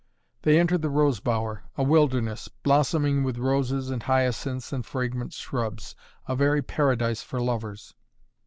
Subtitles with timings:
[0.41, 5.95] They entered the rose bower, a wilderness, blossoming with roses and hyacinths and fragrant shrubs
[6.27, 7.93] a very paradise for lovers.